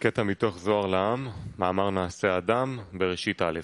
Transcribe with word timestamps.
קטע 0.00 0.22
מתוך 0.22 0.58
זוהר 0.58 0.86
לעם, 0.86 1.28
מאמר 1.58 1.90
נעשה 1.90 2.38
אדם, 2.38 2.78
בראשית 2.92 3.42
א'. 3.42 3.60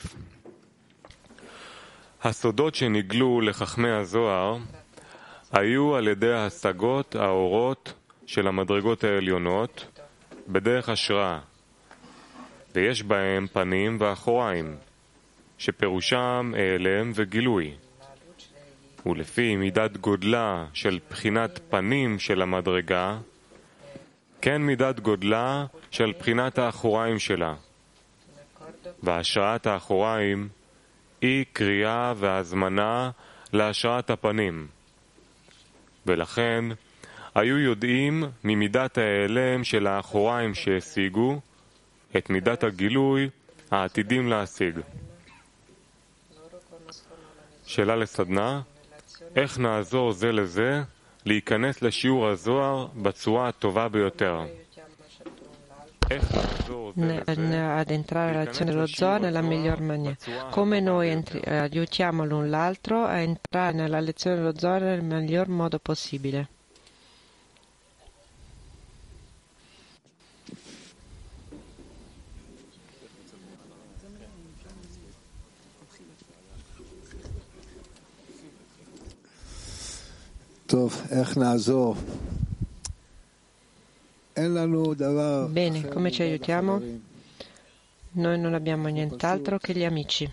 הסודות 2.22 2.74
שנגלו 2.74 3.40
לחכמי 3.40 3.90
הזוהר 3.90 4.56
היו 5.52 5.96
על 5.96 6.08
ידי 6.08 6.32
ההשגות 6.32 7.14
האורות 7.14 7.92
של 8.26 8.46
המדרגות 8.46 9.04
העליונות 9.04 10.00
בדרך 10.48 10.88
השראה, 10.88 11.38
ויש 12.74 13.02
בהם 13.02 13.46
פנים 13.46 13.96
ואחוריים, 14.00 14.76
שפירושם 15.58 16.52
העלם 16.56 17.12
וגילוי. 17.14 17.74
ולפי 19.06 19.56
מידת 19.56 19.96
גודלה 19.96 20.66
של 20.72 20.98
בחינת 21.10 21.60
פנים 21.70 22.18
של 22.18 22.42
המדרגה, 22.42 23.18
כן 24.44 24.62
מידת 24.62 25.00
גודלה 25.00 25.66
של 25.90 26.12
בחינת 26.18 26.58
האחוריים 26.58 27.18
שלה. 27.18 27.54
והשראת 29.02 29.66
האחוריים 29.66 30.48
היא 31.20 31.44
קריאה 31.52 32.12
והזמנה 32.16 33.10
להשראת 33.52 34.10
הפנים. 34.10 34.66
ולכן 36.06 36.64
היו 37.34 37.58
יודעים 37.58 38.24
ממידת 38.44 38.98
ההיעלם 38.98 39.64
של 39.64 39.86
האחוריים 39.86 40.54
שהשיגו 40.54 41.40
את 42.16 42.30
מידת 42.30 42.64
הגילוי 42.64 43.28
העתידים 43.70 44.28
להשיג. 44.28 44.80
שאלה 47.66 47.96
לסדנה, 47.96 48.60
איך 49.36 49.58
נעזור 49.58 50.12
זה 50.12 50.32
לזה 50.32 50.82
להיכנס 51.25 51.81
לשיעור 51.81 52.27
הזוהר 52.27 52.87
בצורה 52.95 53.47
הטובה 53.47 53.87
ביותר? 53.87 54.45
ad 57.81 57.91
entrare 57.91 58.31
alla 58.31 58.43
lezione 58.45 58.71
dello 58.71 58.87
Zohar 58.87 59.19
nella 59.21 59.41
miglior 59.41 59.79
maniera. 59.79 60.15
Come 60.49 60.79
noi 60.79 61.09
entri- 61.09 61.41
aiutiamo 61.45 62.25
l'un 62.25 62.49
l'altro 62.49 63.03
a 63.05 63.19
entrare 63.19 63.73
nella 63.73 63.99
lezione 63.99 64.37
dello 64.37 64.53
Zohar 64.57 64.81
nel 64.81 65.03
miglior 65.03 65.47
modo 65.49 65.77
possibile. 65.79 66.47
Bene, 85.48 85.88
come 85.88 86.10
ci 86.10 86.22
aiutiamo? 86.22 86.82
Noi 88.12 88.38
non 88.38 88.54
abbiamo 88.54 88.88
nient'altro 88.88 89.58
che 89.58 89.74
gli 89.74 89.84
amici. 89.84 90.30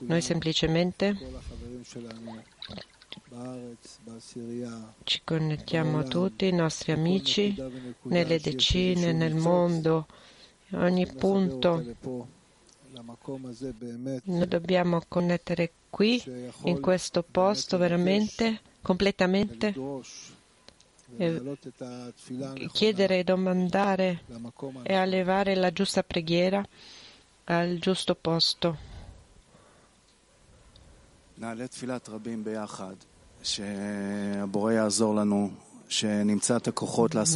Noi 0.00 0.20
semplicemente 0.20 1.16
ci 5.02 5.20
connettiamo 5.24 6.04
tutti, 6.04 6.46
i 6.46 6.52
nostri 6.52 6.92
amici, 6.92 7.56
nelle 8.02 8.38
decine, 8.38 9.12
nel 9.12 9.34
mondo, 9.34 10.06
in 10.68 10.78
ogni 10.78 11.06
punto. 11.06 11.84
Noi 14.24 14.48
dobbiamo 14.48 15.02
connettere 15.08 15.72
qui, 15.90 16.22
in 16.64 16.80
questo 16.80 17.24
posto, 17.28 17.76
veramente, 17.78 18.60
completamente. 18.82 19.74
Chiedere 22.72 23.18
e 23.18 23.24
domandare 23.24 24.24
e 24.82 24.94
allevare 24.94 25.54
la 25.54 25.72
giusta 25.72 26.02
preghiera 26.02 26.62
al 27.44 27.78
giusto 27.78 28.14
posto. 28.14 28.76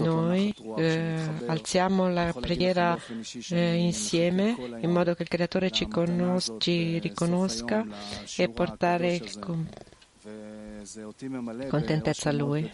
Noi 0.05 0.55
eh, 0.77 1.28
alziamo 1.47 2.11
la 2.11 2.34
preghiera 2.39 2.99
eh, 3.49 3.75
insieme 3.77 4.55
in 4.81 4.91
modo 4.91 5.15
che 5.15 5.22
il 5.22 5.28
Creatore 5.28 5.71
ci, 5.71 5.89
conos- 5.89 6.53
ci 6.59 6.99
riconosca 6.99 7.87
e 8.37 8.49
portare 8.50 9.22
con 9.41 9.66
contentezza 11.69 12.28
a 12.31 12.32
Lui. 12.32 12.70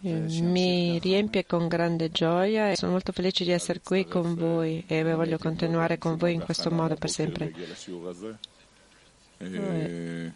Mi 0.00 0.98
riempie 1.00 1.44
con 1.44 1.66
grande 1.66 2.10
gioia 2.10 2.70
e 2.70 2.76
sono 2.76 2.92
molto 2.92 3.10
felice 3.12 3.44
di 3.44 3.50
essere 3.50 3.80
qui 3.82 4.06
con 4.06 4.34
voi 4.34 4.84
e 4.86 5.02
voglio 5.02 5.38
continuare 5.38 5.98
con 5.98 6.16
voi 6.16 6.34
in 6.34 6.40
questo 6.40 6.70
modo 6.70 6.94
per 6.94 7.10
sempre. 7.10 7.52
Eh, 9.38 10.32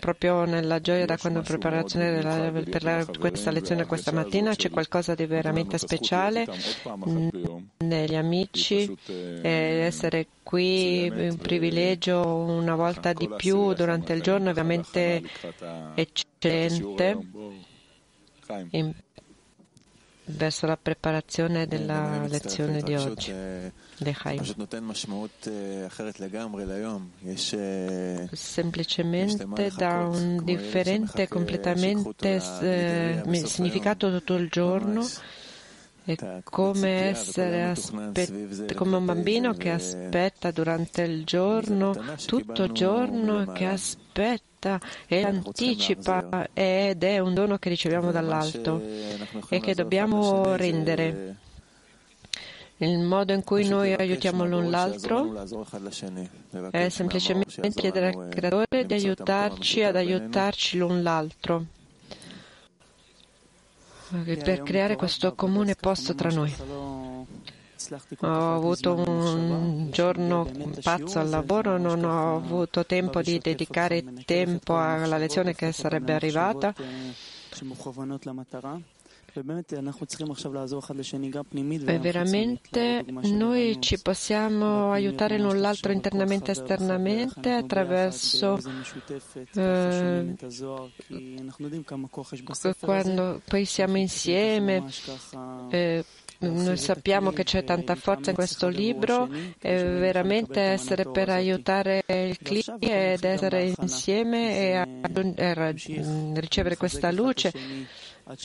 proprio 0.00 0.44
nella 0.44 0.80
gioia 0.80 1.06
da 1.06 1.16
quando 1.16 1.40
preparazione 1.40 2.10
della, 2.10 2.50
per 2.68 2.82
la, 2.82 3.06
questa 3.16 3.52
lezione 3.52 3.86
questa 3.86 4.10
mattina 4.10 4.56
c'è 4.56 4.70
qualcosa 4.70 5.14
di 5.14 5.24
veramente 5.26 5.78
speciale? 5.78 6.44
negli 7.78 8.16
amici? 8.16 8.96
e 9.06 9.48
essere 9.48 10.26
qui 10.42 11.06
è 11.06 11.28
un 11.28 11.36
privilegio 11.36 12.26
una 12.26 12.74
volta 12.74 13.12
di 13.12 13.30
più 13.36 13.72
durante 13.72 14.12
il 14.14 14.20
giorno 14.22 14.50
è 14.50 14.52
veramente 14.52 15.22
eccellente 15.94 17.18
verso 20.26 20.66
la 20.66 20.76
preparazione 20.76 21.66
della 21.66 22.26
lezione 22.26 22.82
di 22.82 22.94
oggi. 22.94 23.32
Semplicemente 28.32 29.46
dà 29.76 30.06
un 30.06 30.42
differente, 30.44 31.28
completamente 31.28 32.40
eh, 32.60 33.42
significato 33.44 34.10
tutto 34.10 34.34
il 34.34 34.48
giorno. 34.48 35.06
È 36.06 36.42
come 36.44 37.08
essere 37.08 37.64
aspet- 37.64 38.74
come 38.74 38.96
un 38.96 39.06
bambino 39.06 39.54
che 39.54 39.70
aspetta 39.70 40.50
durante 40.50 41.00
il 41.00 41.24
giorno, 41.24 41.94
tutto 42.26 42.64
il 42.64 42.72
giorno 42.72 43.50
che 43.52 43.64
aspetta 43.64 44.78
e 45.06 45.24
anticipa 45.24 46.48
ed 46.52 47.02
è 47.02 47.18
un 47.20 47.32
dono 47.32 47.56
che 47.56 47.70
riceviamo 47.70 48.10
dall'alto 48.10 48.82
e 49.48 49.60
che 49.60 49.74
dobbiamo 49.74 50.54
rendere. 50.56 51.36
Il 52.78 52.98
modo 52.98 53.32
in 53.32 53.42
cui 53.42 53.66
noi 53.66 53.94
aiutiamo 53.94 54.44
l'un 54.44 54.68
l'altro 54.68 55.46
è 56.70 56.90
semplicemente 56.90 57.70
chiedere 57.70 58.08
al 58.08 58.28
Creatore 58.28 58.84
di 58.84 58.92
aiutarci 58.92 59.82
ad 59.82 59.96
aiutarci 59.96 60.76
l'un 60.76 61.02
l'altro 61.02 61.66
per 64.22 64.62
creare 64.62 64.96
questo 64.96 65.34
comune 65.34 65.74
posto 65.74 66.14
tra 66.14 66.30
noi. 66.30 66.54
Ho 68.20 68.54
avuto 68.54 68.94
un 68.94 69.90
giorno 69.90 70.48
pazzo 70.82 71.18
al 71.18 71.28
lavoro, 71.28 71.76
non 71.76 72.04
ho 72.04 72.36
avuto 72.36 72.86
tempo 72.86 73.20
di 73.20 73.38
dedicare 73.38 74.02
tempo 74.24 74.78
alla 74.78 75.18
lezione 75.18 75.54
che 75.54 75.72
sarebbe 75.72 76.14
arrivata. 76.14 76.74
E 79.36 79.42
veramente 81.98 83.04
noi 83.22 83.76
ci 83.80 84.00
possiamo 84.00 84.92
aiutare 84.92 85.38
l'un 85.38 85.60
l'altro 85.60 85.90
internamente 85.90 86.50
e 86.50 86.52
esternamente 86.52 87.50
attraverso 87.50 88.60
eh, 89.54 90.36
quando 92.78 93.42
poi 93.44 93.64
siamo 93.64 93.96
insieme. 93.96 94.84
Eh, 95.70 96.04
noi 96.38 96.76
sappiamo 96.76 97.30
che 97.30 97.42
c'è 97.42 97.64
tanta 97.64 97.96
forza 97.96 98.30
in 98.30 98.36
questo 98.36 98.68
libro 98.68 99.28
e 99.58 99.82
veramente 99.82 100.60
essere 100.60 101.10
per 101.10 101.30
aiutare 101.30 102.04
il 102.06 102.38
clima 102.38 102.76
ed 102.78 103.24
essere 103.24 103.72
insieme 103.78 104.58
e 104.58 104.74
a, 104.74 104.82
a 104.82 105.08
ricevere 106.34 106.76
questa 106.76 107.10
luce 107.10 107.50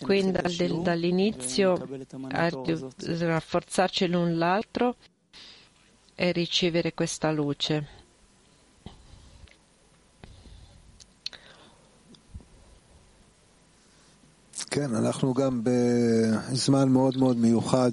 quindi 0.03 0.83
dall'inizio 0.83 1.73
a 2.31 2.51
rafforzarci 3.19 4.07
l'un 4.07 4.37
l'altro 4.39 4.97
e 6.15 6.33
ricevere 6.33 6.93
questa 6.95 7.31
luce. 7.31 8.03
כן, 14.75 14.95
אנחנו 14.95 15.35
גם 15.35 15.61
בזמן 15.65 16.89
מאוד 16.89 17.17
מאוד 17.17 17.37
מיוחד, 17.37 17.91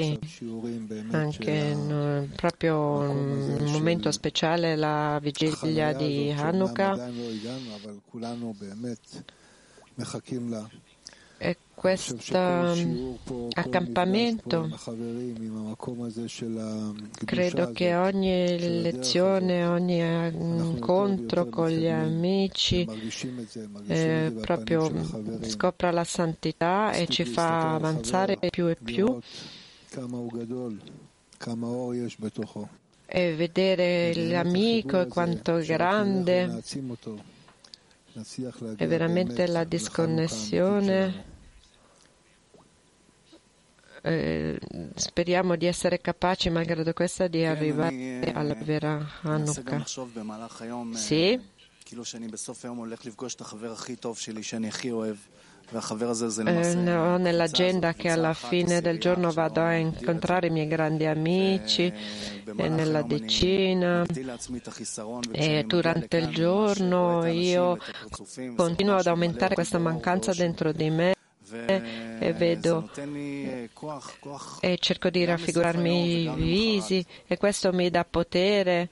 sì, 0.00 0.18
anche 1.10 1.62
proprio 2.36 2.76
un 2.78 3.70
momento 3.70 4.10
speciale, 4.12 4.76
la 4.76 5.18
vigilia 5.20 5.92
di 5.92 6.34
Hanukkah 6.36 7.10
questo 11.78 12.74
accampamento, 13.52 14.68
credo 17.24 17.70
che 17.70 17.94
ogni 17.94 18.82
lezione, 18.82 19.64
ogni 19.64 20.00
incontro 20.00 21.46
con 21.46 21.68
gli 21.68 21.86
amici 21.86 22.84
eh, 23.86 24.36
proprio 24.40 24.90
scopra 25.42 25.92
la 25.92 26.02
santità 26.02 26.90
e 26.90 27.06
ci 27.06 27.24
fa 27.24 27.74
avanzare 27.74 28.38
più 28.50 28.66
e 28.66 28.74
più. 28.74 29.20
E 33.10 33.34
vedere 33.36 34.14
l'amico 34.14 35.06
quanto 35.06 35.58
grande. 35.58 36.60
È 38.76 38.86
veramente 38.86 39.46
la 39.46 39.62
disconnessione. 39.62 41.27
Eh, 44.08 44.58
speriamo 44.94 45.54
di 45.56 45.66
essere 45.66 46.00
capaci, 46.00 46.48
malgrado 46.48 46.94
questa, 46.94 47.26
di 47.26 47.44
arrivare 47.44 48.32
alla 48.32 48.54
vera 48.54 49.06
Hanukkah. 49.20 49.84
Sì? 50.94 51.38
Eh, 56.46 56.96
ho 56.96 57.16
nell'agenda 57.18 57.92
che 57.92 58.08
alla 58.08 58.32
fine 58.32 58.80
del 58.80 58.98
giorno 58.98 59.30
vado 59.30 59.60
a 59.60 59.74
incontrare 59.74 60.46
i 60.46 60.50
miei 60.50 60.66
grandi 60.66 61.04
amici 61.04 61.92
e 62.56 62.68
nella 62.70 63.02
decina 63.02 64.06
e 65.32 65.64
durante 65.66 66.16
il 66.16 66.28
giorno 66.28 67.26
io 67.26 67.76
continuo 68.56 68.96
ad 68.96 69.06
aumentare 69.06 69.54
questa 69.54 69.78
mancanza 69.78 70.32
dentro 70.32 70.72
di 70.72 70.88
me 70.88 71.16
e 71.50 72.32
vedo. 72.32 72.90
e 74.60 74.78
cerco 74.78 75.10
di 75.10 75.24
raffigurarmi 75.24 76.22
i 76.22 76.32
visi 76.34 77.04
e 77.26 77.36
questo 77.36 77.72
mi 77.72 77.90
dà 77.90 78.04
potere 78.04 78.88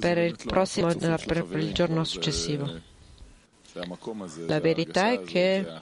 per 0.00 0.18
il 0.18 0.36
prossimo 0.44 0.94
per 0.94 1.46
il 1.52 1.72
giorno 1.72 2.04
successivo. 2.04 2.92
La 4.46 4.60
verità 4.60 5.10
è 5.10 5.22
che 5.22 5.56
eh, 5.56 5.80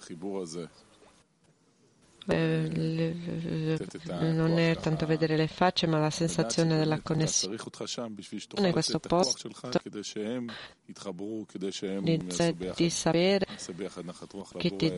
non 4.33 4.59
è 4.59 4.77
tanto 4.77 5.07
vedere 5.07 5.37
le 5.37 5.49
facce, 5.49 5.87
ma 5.87 5.99
la 5.99 6.11
sensazione 6.11 6.77
della 6.77 7.01
connessione 7.01 7.57
in 8.59 8.71
questo 8.71 9.01
posto. 9.01 9.49
di 12.75 12.91
sapere 12.91 13.47
che 14.57 14.77
ti 14.77 14.91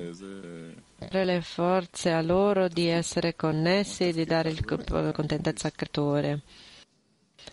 dare 0.99 1.25
le 1.25 1.41
forze 1.41 2.11
a 2.11 2.21
loro 2.21 2.69
di 2.69 2.89
essere 2.89 3.35
connessi 3.35 4.09
e 4.09 4.13
di 4.13 4.25
dare 4.25 4.51
il 4.51 4.65
contentezza 4.65 5.69
al 5.69 5.73
creatore. 5.75 6.43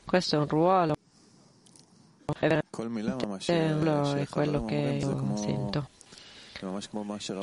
Questo 0.05 0.35
è 0.35 0.39
un 0.39 0.47
ruolo. 0.47 0.95
È 2.39 2.47
veramente 2.47 2.69
è 4.21 4.27
quello 4.27 4.65
che 4.65 4.99
io 5.01 5.35
sento. 5.37 5.89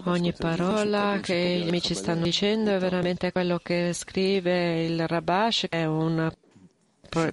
Ogni 0.04 0.32
parola 0.32 1.18
che 1.20 1.60
gli 1.64 1.68
amici 1.68 1.94
stanno 1.94 2.22
dicendo 2.22 2.70
è 2.70 2.78
veramente 2.78 3.32
quello 3.32 3.58
che 3.58 3.92
scrive 3.92 4.84
il 4.84 5.08
Rabash, 5.08 5.66
che 5.68 5.80
è 5.80 5.86
un 5.86 6.30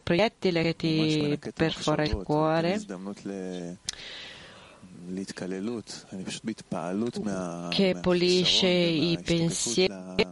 proiettile 0.01 0.63
che 0.63 0.75
ti 0.75 1.39
perfora 1.53 2.03
il 2.03 2.15
cuore. 2.15 2.81
che 7.69 7.97
pulisce 8.01 8.67
i 8.67 9.19
pensieri 9.23 10.23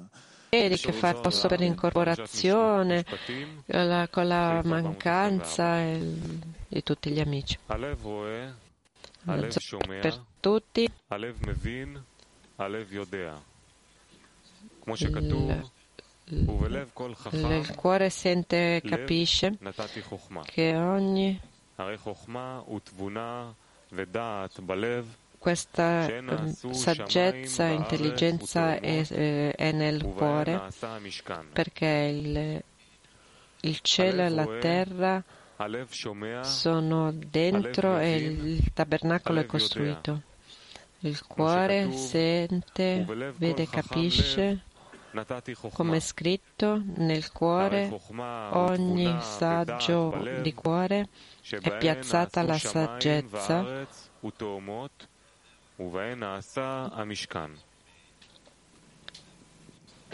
che 0.49 0.91
fa 0.91 1.13
posto 1.13 1.47
per 1.47 1.59
l'incorporazione 1.59 3.05
con 4.09 4.27
la 4.27 4.61
mancanza 4.63 5.83
di 6.67 6.83
tutti 6.83 7.11
gli 7.11 7.19
amici. 7.19 7.59
Per 10.01 10.25
tutti. 10.39 10.89
Il, 16.25 16.87
il 17.31 17.75
cuore 17.75 18.09
sente 18.09 18.77
e 18.77 18.81
capisce 18.81 19.57
che 20.45 20.75
ogni 20.75 21.39
questa 25.37 26.07
saggezza 26.71 27.67
e 27.67 27.73
intelligenza 27.73 28.79
è, 28.79 29.05
è, 29.55 29.71
nel 29.73 30.01
cuore 30.03 30.61
perché 31.51 31.85
il, 31.85 32.63
il 33.61 33.79
cielo 33.81 34.21
e 34.21 34.29
la 34.29 34.47
terra 34.59 35.23
sono 36.41 37.11
dentro 37.11 37.97
e 37.97 38.15
il 38.15 38.73
tabernacolo 38.73 39.39
è 39.39 39.45
costruito. 39.45 40.21
Il 40.99 41.25
cuore 41.25 41.91
sente, 41.91 43.05
vede, 43.37 43.67
capisce, 43.67 44.63
come 45.73 45.97
è 45.97 45.99
scritto 45.99 46.81
nel 46.95 47.31
cuore, 47.31 47.99
ogni 48.51 49.17
saggio 49.21 50.17
di 50.41 50.53
cuore 50.53 51.09
è 51.49 51.77
piazzata 51.77 52.41
la 52.41 52.57
saggezza 52.57 53.85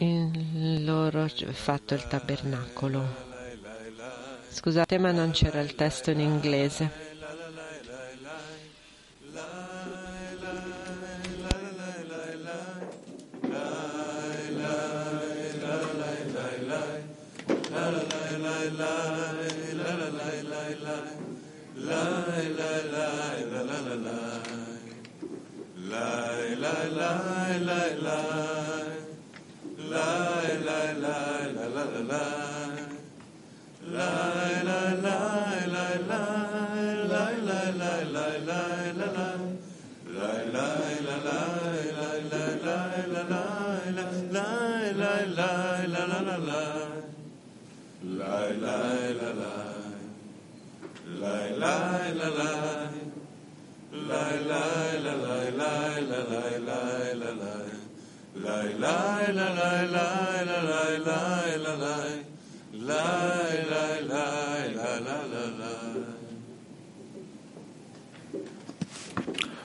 in 0.01 0.85
loro 0.85 1.27
fatto 1.27 1.93
il 1.93 2.07
tabernacolo. 2.07 3.28
Scusate, 4.51 4.97
ma 4.97 5.11
non 5.11 5.31
c'era 5.31 5.61
il 5.61 5.75
testo 5.75 6.11
in 6.11 6.19
inglese. 6.19 7.07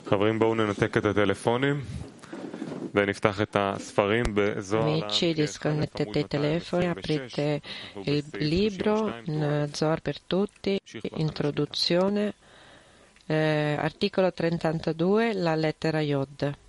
חברים, 0.10 0.39
בואו 0.39 0.56
ננתק 0.56 0.98
את 0.98 1.06
הטלפונים. 1.06 1.82
Amici, 4.79 5.33
disconnettete 5.33 6.21
i 6.21 6.27
telefoni, 6.29 6.87
aprite 6.87 7.61
il 8.05 8.25
libro 8.39 9.13
Zohar 9.73 10.01
per 10.01 10.21
tutti, 10.21 10.79
introduzione, 11.17 12.35
eh, 13.27 13.75
articolo 13.77 14.33
32, 14.33 15.35
la 15.35 15.57
lettera 15.57 16.01
Yod. 16.03 16.63